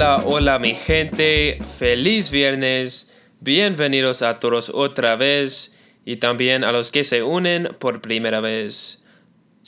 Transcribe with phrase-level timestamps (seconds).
[0.00, 3.10] Hola, hola mi gente, feliz viernes,
[3.40, 5.76] bienvenidos a todos otra vez
[6.06, 9.04] y también a los que se unen por primera vez.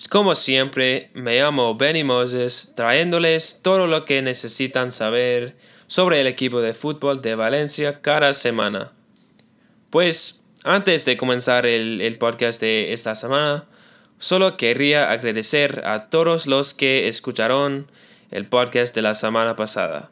[0.08, 5.54] Como siempre, me llamo Benny Moses, trayéndoles todo lo que necesitan saber
[5.86, 8.90] sobre el equipo de fútbol de Valencia cada semana.
[9.90, 13.67] Pues, antes de comenzar el, podcast de esta semana,
[14.18, 17.86] solo querría agradecer a todos los que escucharon
[18.30, 20.11] el podcast de la semana pasada.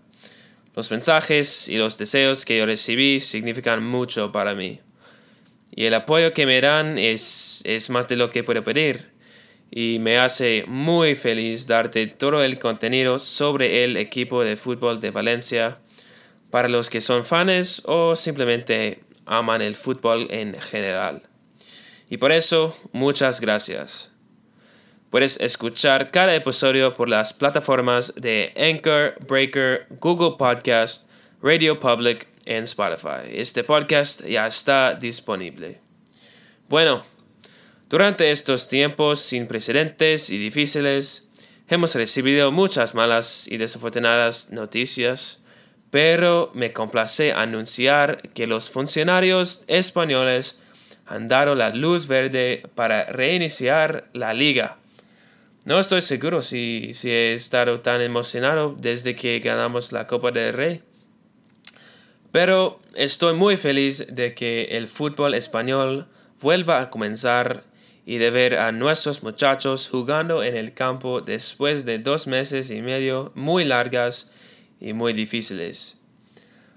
[0.81, 4.81] Los mensajes y los deseos que yo recibí significan mucho para mí.
[5.77, 9.11] Y el apoyo que me dan es, es más de lo que puedo pedir.
[9.71, 15.11] Y me hace muy feliz darte todo el contenido sobre el equipo de fútbol de
[15.11, 15.81] Valencia
[16.51, 21.25] para los que son fans o simplemente aman el fútbol en general.
[22.09, 24.10] Y por eso, muchas gracias.
[25.11, 31.11] Puedes escuchar cada episodio por las plataformas de Anchor, Breaker, Google Podcast,
[31.43, 33.29] Radio Public y Spotify.
[33.29, 35.81] Este podcast ya está disponible.
[36.69, 37.03] Bueno,
[37.89, 41.29] durante estos tiempos sin precedentes y difíciles,
[41.67, 45.43] hemos recibido muchas malas y desafortunadas noticias,
[45.91, 50.61] pero me complace anunciar que los funcionarios españoles
[51.05, 54.77] han dado la luz verde para reiniciar la liga
[55.65, 60.53] no estoy seguro si, si he estado tan emocionado desde que ganamos la Copa del
[60.53, 60.83] Rey.
[62.33, 66.07] Pero estoy muy feliz de que el fútbol español
[66.41, 67.65] vuelva a comenzar
[68.07, 72.83] y de ver a nuestros muchachos jugando en el campo después de dos meses y
[72.83, 74.31] medio muy largas
[74.81, 75.99] y muy difíciles.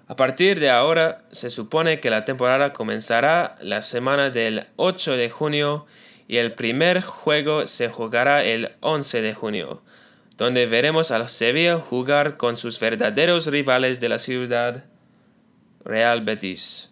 [0.07, 5.29] A partir de ahora se supone que la temporada comenzará la semana del 8 de
[5.29, 5.85] junio
[6.33, 9.83] y el primer juego se jugará el 11 de junio,
[10.35, 14.83] donde veremos a Sevilla jugar con sus verdaderos rivales de la ciudad,
[15.85, 16.89] Real Betis.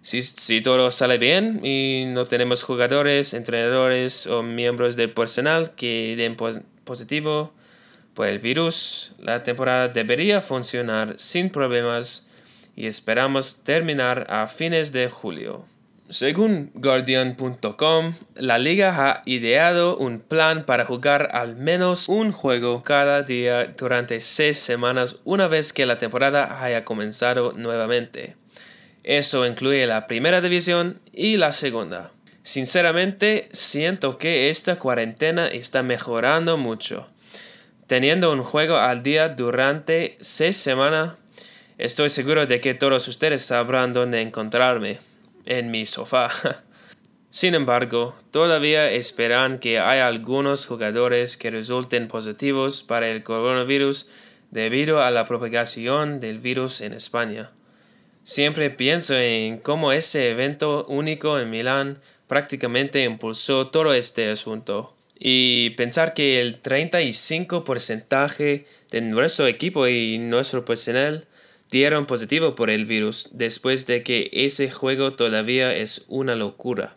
[0.00, 6.34] Si, todo sale bien y no tenemos jugadores, entrenadores o miembros del personal que den
[6.84, 7.52] positivo
[8.14, 12.26] por el virus, la temporada debería funcionar sin problemas
[12.74, 15.66] y esperamos terminar a fines de julio.
[16.08, 23.24] Según Guardian.com, la liga ha ideado un plan para jugar al menos un juego cada
[23.24, 28.36] día durante seis semanas una vez que la temporada haya comenzado nuevamente.
[29.02, 32.12] Eso incluye la primera división y la segunda.
[32.44, 37.08] Sinceramente, siento que esta cuarentena está mejorando mucho.
[37.88, 41.14] Teniendo un juego al día durante seis semanas,
[41.78, 45.00] estoy seguro de que todos ustedes sabrán dónde encontrarme
[45.46, 46.30] en mi sofá.
[47.30, 54.08] Sin embargo, todavía esperan que haya algunos jugadores que resulten positivos para el coronavirus
[54.50, 57.50] debido a la propagación del virus en España.
[58.24, 64.94] Siempre pienso en cómo ese evento único en Milán prácticamente impulsó todo este asunto.
[65.18, 71.26] Y pensar que el 35% de nuestro equipo y nuestro personal
[71.70, 76.94] dieron positivo por el virus después de que ese juego todavía es una locura.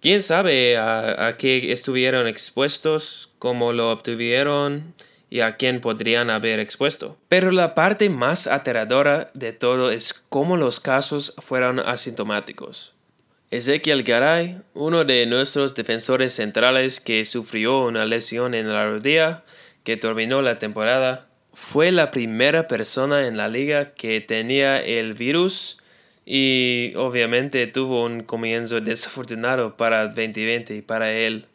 [0.00, 4.94] ¿Quién sabe a, qué estuvieron expuestos, cómo lo obtuvieron
[5.30, 7.16] y a quién podrían haber expuesto?
[7.28, 12.92] Pero la parte más aterradora de todo es cómo los casos fueron asintomáticos.
[13.50, 19.44] Ezequiel Garay, uno de nuestros defensores centrales que sufrió una lesión en la rodilla
[19.82, 21.25] que terminó la temporada,
[21.58, 25.78] fue la primera persona en la liga que tenía el virus
[26.26, 31.46] y obviamente tuvo un comienzo desafortunado para 2020 para él.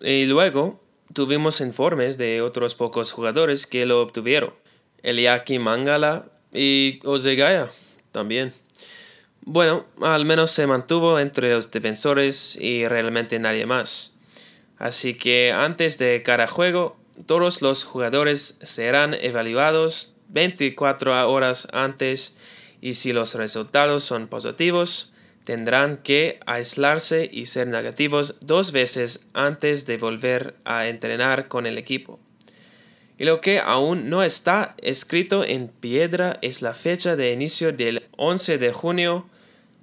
[0.00, 0.78] Y luego
[1.12, 4.54] tuvimos informes de otros pocos jugadores que lo obtuvieron.
[5.02, 7.70] Eliaki Mangala y Ozegaya
[8.12, 8.52] también.
[9.40, 14.14] Bueno, al menos se mantuvo entre los defensores y realmente nadie más.
[14.78, 22.36] Así que antes de cada juego todos los jugadores serán evaluados 24 horas antes
[22.80, 25.12] y si los resultados son positivos,
[25.44, 31.78] tendrán que aislarse y ser negativos dos veces antes de volver a entrenar con el
[31.78, 32.20] equipo.
[33.18, 38.06] Y lo que aún no está escrito en piedra es la fecha de inicio del
[38.16, 39.28] 11 de junio,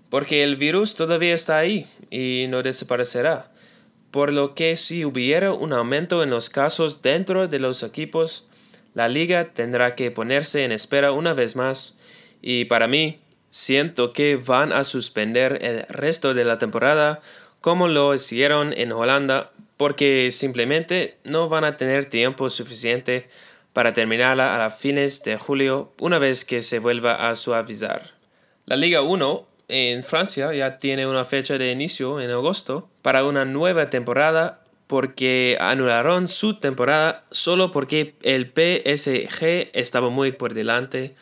[0.10, 3.52] porque el virus todavía está ahí y no desaparecerá
[4.12, 8.48] por lo que si hubiera un aumento en los casos dentro de los equipos,
[8.94, 11.98] la liga tendrá que ponerse en espera una vez más
[12.42, 13.20] y para mí
[13.50, 17.22] siento que van a suspender el resto de la temporada
[17.62, 23.30] como lo hicieron en Holanda porque simplemente no van a tener tiempo suficiente
[23.74, 28.14] para terminarla a fines de julio una vez que se vuelva a suavizar.
[28.66, 33.46] La Liga 1 en Francia ya tiene una fecha de inicio en agosto para una
[33.46, 41.16] nueva temporada porque anularon su temporada solo porque el PSG estaba muy por delante,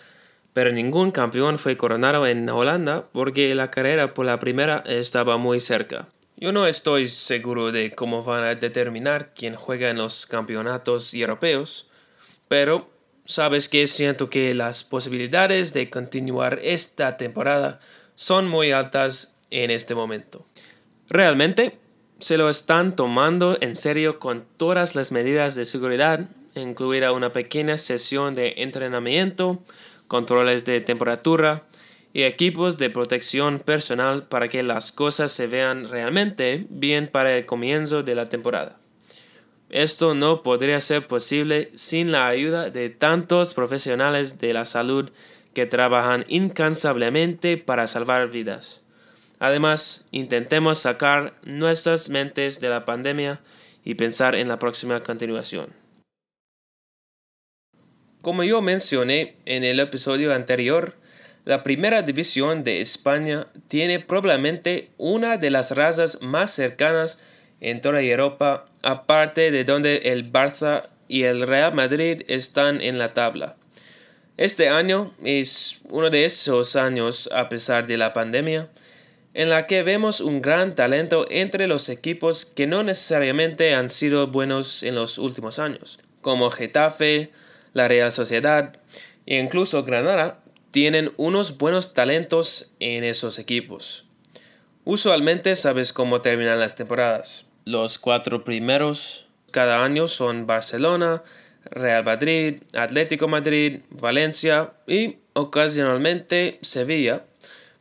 [0.53, 5.59] pero ningún campeón fue coronado en Holanda porque la carrera por la primera estaba muy
[5.61, 6.07] cerca.
[6.37, 11.87] Yo no estoy seguro de cómo van a determinar quién juega en los campeonatos europeos,
[12.47, 12.89] pero
[13.25, 17.79] sabes que siento que las posibilidades de continuar esta temporada
[18.15, 20.47] son muy altas en este momento.
[21.09, 21.77] Realmente
[22.19, 27.77] se lo están tomando en serio con todas las medidas de seguridad, incluida una pequeña
[27.77, 29.61] sesión de entrenamiento,
[30.07, 31.63] controles de temperatura
[32.13, 37.45] y equipos de protección personal para que las cosas se vean realmente bien para el
[37.45, 38.77] comienzo de la temporada.
[39.69, 45.11] Esto no podría ser posible sin la ayuda de tantos profesionales de la salud
[45.53, 48.84] que trabajan incansablemente para salvar vidas.
[49.39, 53.41] Además, intentemos sacar nuestras mentes de la pandemia
[53.83, 55.73] y pensar en la próxima continuación.
[58.21, 60.95] Como yo mencioné en el episodio anterior,
[61.43, 67.21] la primera división de España tiene probablemente una de las razas más cercanas
[67.61, 73.09] en toda Europa, aparte de donde el Barça y el Real Madrid están en la
[73.09, 73.57] tabla.
[74.37, 78.69] Este año es uno de esos años, a pesar de la pandemia,
[79.35, 84.27] en la que vemos un gran talento entre los equipos que no necesariamente han sido
[84.27, 87.31] buenos en los últimos años, como Getafe,
[87.73, 88.77] la Real Sociedad
[89.25, 90.39] e incluso Granada,
[90.71, 94.05] tienen unos buenos talentos en esos equipos.
[94.85, 97.47] Usualmente sabes cómo terminan las temporadas.
[97.65, 101.23] Los cuatro primeros cada año son Barcelona,
[101.65, 107.25] Real Madrid, Atlético Madrid, Valencia y ocasionalmente Sevilla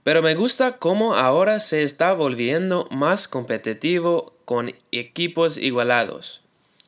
[0.04, 6.42] pero me gusta cómo ahora se está volviendo más competitivo con equipos igualados.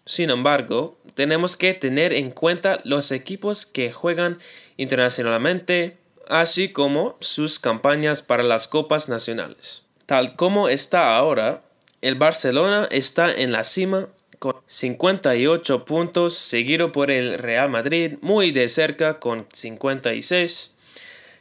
[0.05, 4.39] Sin embargo, tenemos que tener en cuenta los equipos que juegan
[4.77, 5.97] internacionalmente,
[6.29, 9.83] así como sus campañas para las copas nacionales.
[10.05, 11.63] Tal como está ahora,
[12.03, 14.09] el Barcelona está en la cima
[14.39, 20.76] con 58 puntos, seguido por el Real Madrid muy de cerca con 56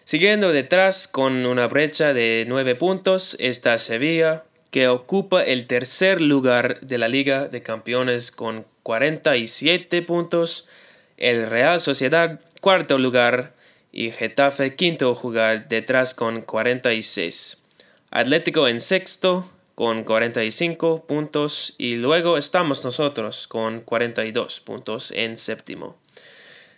[0.05, 6.79] Siguiendo detrás con una brecha de 9 puntos está Sevilla, que ocupa el tercer lugar
[6.81, 10.67] de la Liga de Campeones con 47 puntos,
[11.17, 13.55] el Real Sociedad cuarto lugar
[13.91, 17.63] y Getafe quinto lugar detrás con 46.
[18.11, 25.97] Atlético en sexto con 45 puntos y luego estamos nosotros con 42 puntos en séptimo.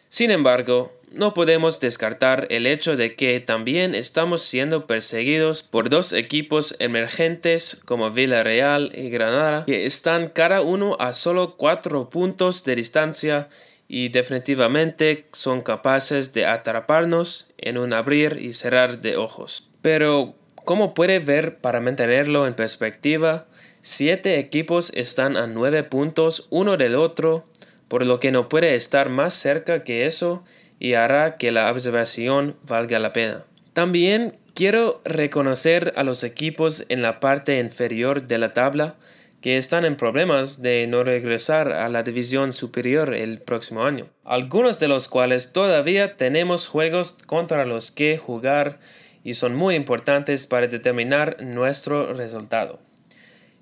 [0.10, 6.14] Sin embargo, no podemos descartar el hecho de que también estamos siendo perseguidos por dos
[6.14, 12.76] equipos emergentes como Villarreal y Granada, que están cada uno a solo cuatro puntos de
[12.76, 13.50] distancia
[13.88, 19.70] y definitivamente son capaces de atraparnos en un abrir y cerrar de ojos.
[19.82, 23.46] Pero, como puede ver para mantenerlo en perspectiva,
[23.80, 27.46] siete equipos están a nueve puntos uno del otro
[27.88, 30.44] por lo que no puede estar más cerca que eso
[30.80, 33.46] y hará que la observación valga la pena.
[33.74, 38.96] También quiero reconocer a los equipos en la parte inferior de la tabla
[39.42, 44.80] que están en problemas de no regresar a la división superior el próximo año, algunos
[44.80, 48.80] de los cuales todavía tenemos juegos contra los que jugar
[49.24, 52.80] y son muy importantes para determinar nuestro resultado.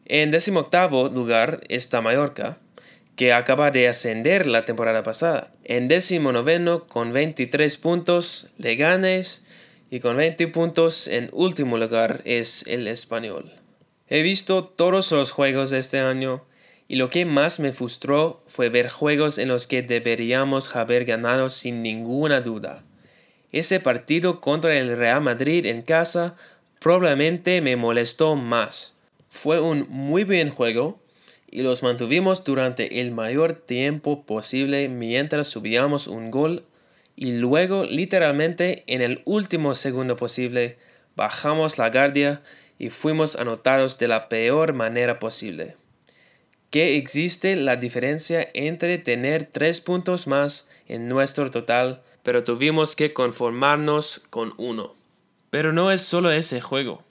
[0.06, 2.58] En decimoctavo lugar está Mallorca,
[3.16, 5.52] que acaba de ascender la temporada pasada.
[5.64, 9.46] En décimo noveno con 23 puntos, Leganes
[9.90, 13.54] y con 20 puntos en último lugar es el español.
[14.08, 16.44] He visto todos los juegos de este año
[16.88, 21.50] y lo que más me frustró fue ver juegos en los que deberíamos haber ganado
[21.50, 22.84] sin ninguna duda.
[23.52, 26.36] Ese partido contra el Real Madrid en casa
[26.80, 28.96] probablemente me molestó más.
[29.30, 31.00] Fue un muy buen juego,
[31.56, 36.66] y los mantuvimos durante el mayor tiempo posible mientras subíamos un gol
[37.16, 40.78] y luego literalmente en el último segundo posible
[41.16, 42.42] bajamos la guardia
[42.78, 45.78] y fuimos anotados de la peor manera posible.
[46.72, 53.14] ¿Qué existe la diferencia entre tener tres puntos más en nuestro total, pero tuvimos que
[53.14, 54.94] conformarnos con uno.
[55.52, 57.02] Pero no es solo ese juego.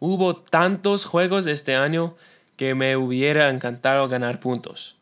[0.00, 2.14] Hubo tantos juegos este año
[2.60, 4.98] que me hubiera encantado ganar puntos.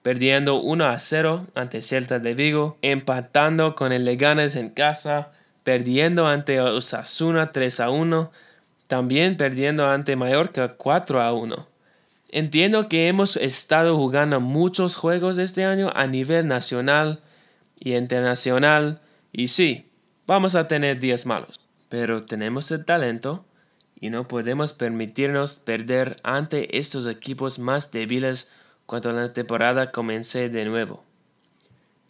[0.00, 5.30] perdiendo 1 a 0 ante Celta de Vigo, empatando con el Leganes en casa,
[5.64, 8.32] perdiendo ante Osasuna 3 a 1,
[8.86, 11.68] también perdiendo ante Mallorca 4 a 1.
[12.30, 17.20] Entiendo que hemos estado jugando muchos juegos este año a nivel nacional
[17.78, 19.90] y internacional, y sí,
[20.26, 23.44] vamos a tener días malos, pero tenemos el talento
[24.04, 28.52] y no podemos permitirnos perder ante estos equipos más débiles
[28.84, 31.02] cuando la temporada comience de nuevo.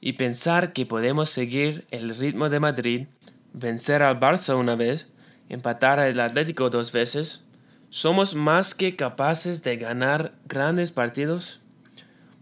[0.01, 3.07] Y pensar que podemos seguir el ritmo de Madrid,
[3.53, 5.13] vencer al Barça una vez,
[5.49, 7.45] empatar al Atlético dos veces,
[7.91, 11.61] ¿somos más que capaces de ganar grandes partidos?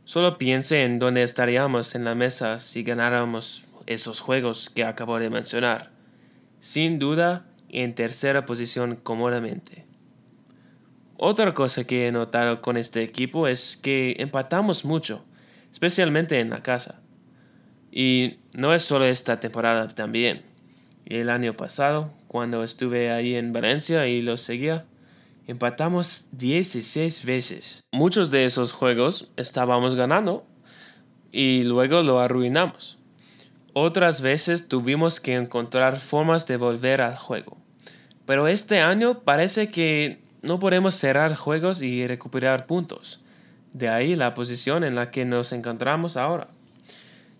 [0.04, 5.28] Solo piense en dónde estaríamos en la mesa si ganáramos esos juegos que acabo de
[5.28, 5.90] mencionar.
[6.58, 9.84] Sin duda, en tercera posición cómodamente.
[11.16, 15.24] Otra cosa que he notado con este equipo es que empatamos mucho,
[15.70, 17.00] especialmente en la casa.
[17.90, 20.42] Y no es solo esta temporada también.
[21.06, 24.84] El año pasado, cuando estuve ahí en Valencia y lo seguía,
[25.46, 27.84] empatamos 16 veces.
[27.92, 30.46] Muchos de esos juegos estábamos ganando
[31.30, 32.98] y luego lo arruinamos.
[33.74, 37.61] Otras veces tuvimos que encontrar formas de volver al juego.
[38.32, 43.20] Pero este año parece que no podemos cerrar juegos y recuperar puntos.
[43.74, 46.48] De ahí la posición en la que nos encontramos ahora.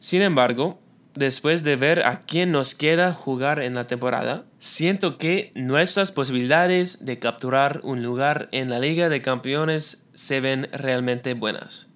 [0.01, 0.79] Sin embargo,
[1.15, 7.07] después de ver a quién nos queda jugar en la temporada, siento que nuestras posibilidades
[7.07, 11.87] de capturar un lugar en la Liga de Campeones se ven realmente buenas.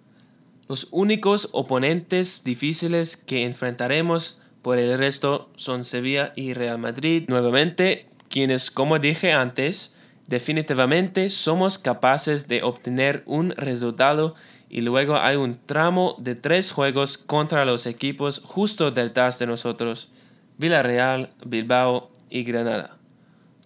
[0.70, 7.24] Los únicos oponentes difíciles que enfrentaremos por el resto son Sevilla y Real Madrid.
[7.28, 9.94] Nuevamente, quienes, como dije antes,
[10.26, 14.34] definitivamente somos capaces de obtener un resultado
[14.68, 20.10] y luego hay un tramo de tres juegos contra los equipos justo detrás de nosotros,
[20.58, 22.98] Villarreal, Bilbao y Granada.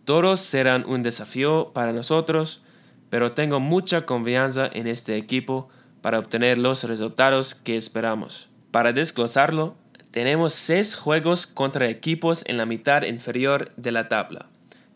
[0.05, 2.63] Todos serán un desafío para nosotros,
[3.09, 5.69] pero tengo mucha confianza en este equipo
[6.01, 8.49] para obtener los resultados que esperamos.
[8.71, 9.75] Para desglosarlo,
[10.13, 14.50] tenemos seis juegos contra equipos en la mitad inferior de la tabla.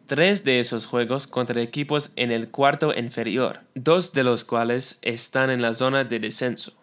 [0.06, 5.48] Tres de esos juegos contra equipos en el cuarto inferior, dos de los cuales están
[5.48, 6.74] en la zona de descenso.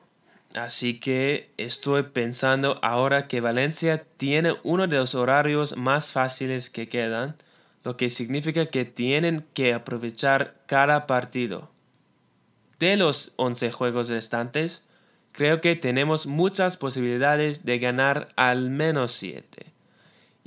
[0.55, 6.89] Así que estoy pensando ahora que Valencia tiene uno de los horarios más fáciles que
[6.89, 7.35] quedan,
[7.83, 11.69] lo que significa que tienen que aprovechar cada partido.
[12.79, 14.87] De los 11 juegos restantes,
[15.31, 19.70] creo que tenemos muchas posibilidades de ganar al menos 7.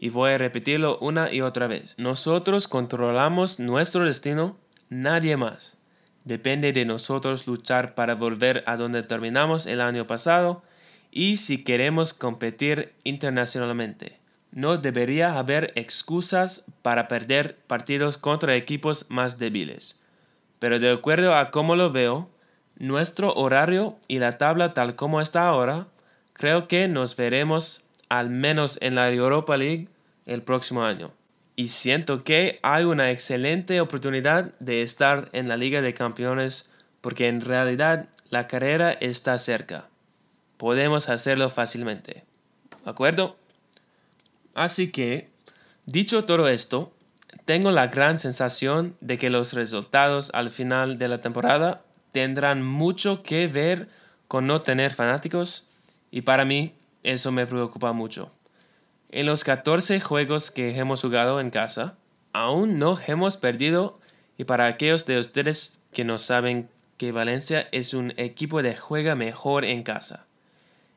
[0.04, 1.94] Y voy a repetirlo una y otra vez.
[1.96, 4.58] Nosotros controlamos nuestro destino,
[4.90, 5.78] nadie más.
[6.25, 10.62] Depende de nosotros luchar para volver a donde terminamos el año pasado
[11.11, 14.20] y si queremos competir internacionalmente.
[14.50, 20.02] No debería haber excusas para perder partidos contra equipos más débiles.
[20.58, 22.28] Pero de acuerdo a cómo lo veo,
[22.76, 25.87] nuestro horario y la tabla tal como está ahora,
[26.34, 29.88] creo que nos veremos al menos en la Europa League
[30.26, 31.12] el próximo año.
[31.57, 37.28] Y siento que hay una excelente oportunidad de estar en la Liga de Campeones porque
[37.28, 39.88] en realidad la carrera está cerca.
[40.57, 42.25] Podemos hacerlo fácilmente.
[42.85, 43.37] ¿De acuerdo?
[44.54, 45.28] Así que,
[45.87, 46.93] dicho todo esto,
[47.45, 53.23] tengo la gran sensación de que los resultados al final de la temporada tendrán mucho
[53.23, 53.88] que ver
[54.28, 55.69] con no tener fanáticos
[56.11, 58.31] y para mí eso me preocupa mucho.
[59.16, 61.97] En los 14 juegos que hemos jugado en casa,
[62.33, 64.00] aún no hemos perdido
[64.37, 69.14] y para aquellos de ustedes que no saben que Valencia es un equipo de juega
[69.14, 70.26] mejor en casa.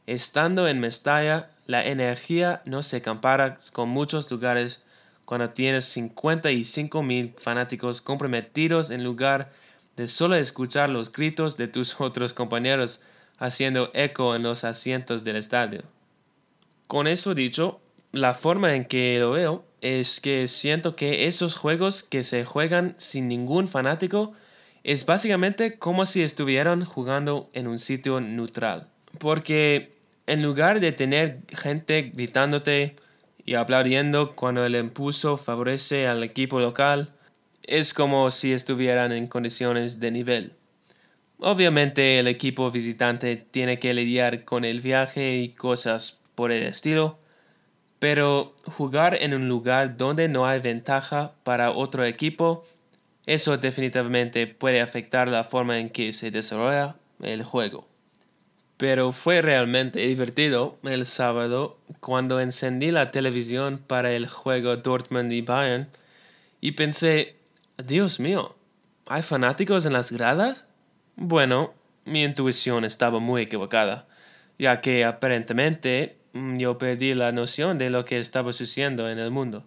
[0.08, 4.82] Estando en Mestalla, la energía no se compara con muchos lugares
[5.26, 9.52] cuando tienes 55 mil fanáticos comprometidos en lugar
[9.96, 13.00] de solo escuchar los gritos de tus otros compañeros
[13.38, 15.84] haciendo eco en los asientos del estadio.
[16.88, 17.80] Con eso dicho,
[18.12, 22.96] la forma en que lo veo es que siento que esos juegos que se juegan
[22.98, 24.34] sin ningún fanático
[24.84, 28.88] es básicamente como si estuvieran jugando en un sitio neutral.
[29.20, 32.96] Porque en lugar de tener gente gritándote
[33.46, 37.14] y aplaudiendo cuando el impulso favorece al equipo local,
[37.64, 40.54] es como si estuvieran en condiciones de nivel.
[41.40, 47.20] Obviamente el equipo visitante tiene que lidiar con el viaje y cosas por el estilo,
[48.00, 52.63] pero jugar en un lugar donde no hay ventaja para otro equipo,
[53.25, 57.88] eso definitivamente puede afectar la forma en que se desarrolla el juego.
[58.77, 65.42] Pero fue realmente divertido el sábado cuando encendí la televisión para el juego Dortmund y
[65.42, 65.89] Bayern
[66.62, 67.36] y pensé,
[67.84, 68.56] Dios mío,
[69.08, 70.66] ¿hay fanáticos en las gradas?
[71.16, 71.74] Bueno,
[72.06, 74.08] mi intuición estaba muy equivocada,
[74.60, 76.18] ya que aparentemente
[76.58, 79.65] yo perdí la noción de lo que estaba sucediendo en el mundo.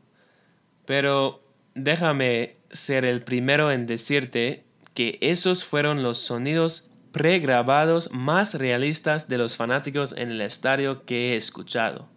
[0.86, 1.42] Pero
[1.74, 9.38] déjame ser el primero en decirte que esos fueron los sonidos pregrabados más realistas de
[9.38, 12.08] los fanáticos en el estadio que he escuchado.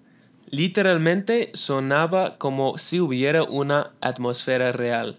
[0.50, 5.17] Literalmente sonaba como si hubiera una atmósfera real.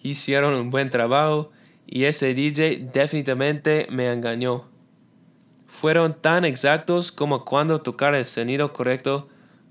[0.00, 1.50] Hicieron un buen trabajo
[1.86, 4.69] y ese DJ definitivamente me engañó.
[5.70, 9.28] Fueron tan exactos como cuando tocar el sonido correcto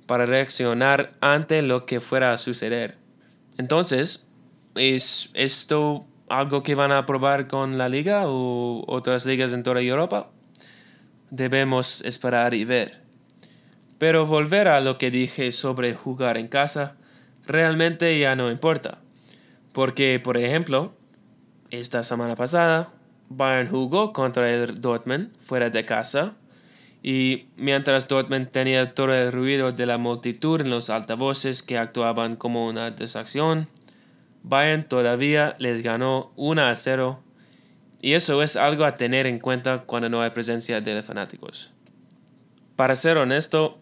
[0.07, 2.97] para reaccionar ante lo que fuera a suceder.
[3.57, 4.27] Entonces,
[4.73, 9.81] ¿es esto algo que van a probar con la liga o otras ligas en toda
[9.81, 10.31] Europa?
[11.29, 13.03] Debemos esperar y ver.
[13.99, 16.95] Pero volver a lo que dije sobre jugar en casa,
[17.45, 18.99] realmente ya no importa.
[19.73, 20.93] Porque, por ejemplo,
[21.69, 22.93] esta semana pasada,
[23.29, 26.33] Bayern jugó contra el Dortmund fuera de casa
[27.01, 32.35] y mientras Dortmund tenía todo el ruido de la multitud en los altavoces que actuaban
[32.35, 33.69] como una distracción,
[34.43, 37.23] Bayern todavía les ganó 1 a 0
[38.01, 41.73] y eso es algo a tener en cuenta cuando no hay presencia de fanáticos.
[42.75, 43.77] Para ser honesto,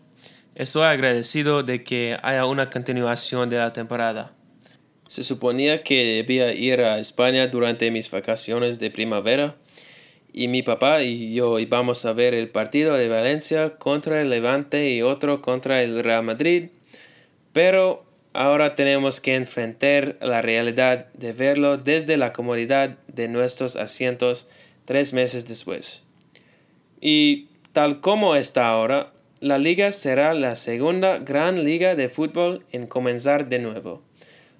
[0.55, 4.33] estoy agradecido de que haya una continuación de la temporada.
[5.07, 9.55] Se suponía que debía ir a España durante mis vacaciones de primavera
[10.33, 14.91] y mi papá y yo íbamos a ver el partido de Valencia contra el Levante
[14.91, 16.69] y otro contra el Real Madrid,
[17.53, 24.47] pero ahora tenemos que enfrentar la realidad de verlo desde la comodidad de nuestros asientos
[24.85, 26.03] tres meses después.
[27.01, 32.87] Y tal como está ahora, la liga será la segunda gran liga de fútbol en
[32.87, 34.06] comenzar de nuevo.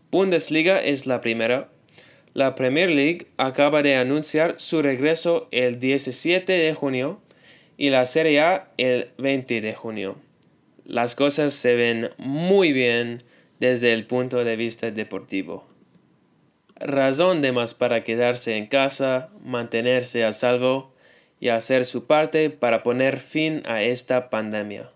[0.10, 1.70] Bundesliga es la primera,
[2.34, 7.20] la Premier League acaba de anunciar su regreso el 17 de junio
[7.78, 10.16] y la Serie A el 20 de junio.
[10.86, 13.24] Las cosas se ven muy bien
[13.60, 15.68] desde el punto de vista deportivo.
[16.76, 20.94] Razón de más para quedarse en casa, mantenerse a salvo
[21.40, 24.92] y hacer su parte para poner fin a esta pandemia.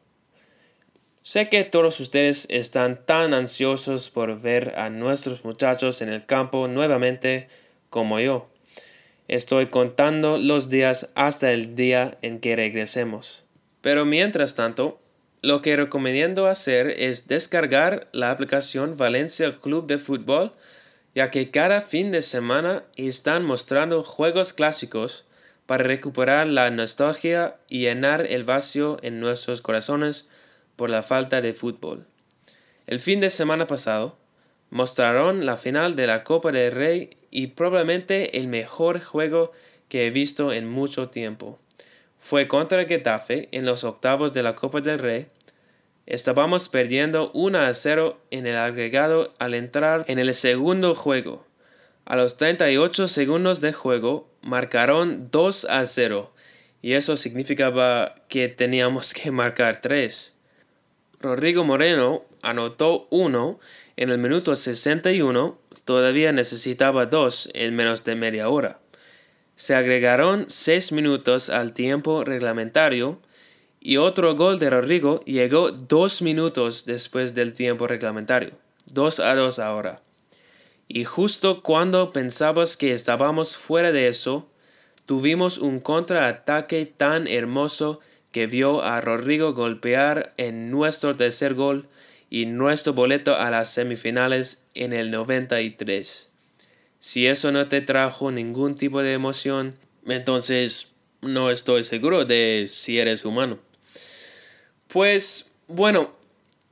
[1.24, 6.68] Sé que todos ustedes están tan ansiosos por ver a nuestros muchachos en el campo
[6.68, 7.48] nuevamente
[7.92, 8.50] como yo.
[9.28, 13.44] Estoy contando los días hasta el día en que regresemos.
[13.82, 15.00] Pero mientras tanto,
[15.44, 20.54] lo que recomiendo hacer es descargar la aplicación Valencia Club de Fútbol,
[21.14, 25.26] ya que cada fin de semana están mostrando juegos clásicos
[25.68, 30.28] para recuperar la nostalgia y llenar el vacío en nuestros corazones
[30.82, 32.08] por la falta de fútbol.
[32.88, 34.18] El fin de semana pasado
[34.72, 39.52] mostraron la final de la Copa del Rey y probablemente el mejor juego
[39.90, 41.60] que he visto en mucho tiempo.
[42.18, 45.28] Fue contra Getafe en los octavos de la Copa del Rey.
[46.08, 51.46] Estábamos perdiendo 1 a 0 en el agregado al entrar en el segundo juego.
[52.06, 56.34] A los 38 segundos de juego marcaron 2 a 0
[56.82, 60.40] y eso significaba que teníamos que marcar 3.
[61.22, 63.60] Rodrigo Moreno anotó uno
[63.96, 68.80] en el minuto 61, todavía necesitaba dos en menos de media hora.
[69.56, 73.22] Se agregaron seis minutos al tiempo reglamentario
[73.80, 78.54] y otro gol de Rodrigo llegó dos minutos después del tiempo reglamentario.
[78.88, 80.02] Dos a dos ahora.
[80.88, 84.50] Y justo cuando pensabas que estábamos fuera de eso,
[85.06, 88.00] tuvimos un contraataque tan hermoso
[88.32, 91.88] que vio a Rodrigo golpear en nuestro tercer gol
[92.30, 96.30] y nuestro boleto a las semifinales en el 93.
[97.00, 100.92] Si eso no te trajo ningún tipo de emoción, entonces
[101.22, 103.60] no estoy seguro de si eres humano.
[104.88, 106.14] Pues bueno,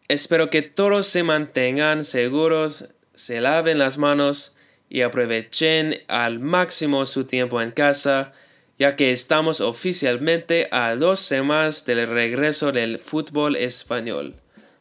[0.07, 4.55] espero que todos se mantengan seguros, se laven las manos
[4.89, 8.33] y aprovechen al máximo su tiempo en casa
[8.79, 14.35] ya que estamos oficialmente a dos semanas del regreso del fútbol español.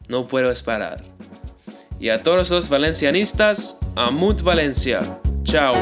[0.07, 1.03] No puedo esperar.
[1.99, 5.01] Y a todos los valencianistas, Amut Valencia.
[5.43, 5.75] Chao.